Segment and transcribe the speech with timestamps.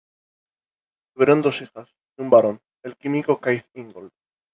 [1.13, 4.09] Tuvieron dos hijas y un varón, el químico Keith Ingold.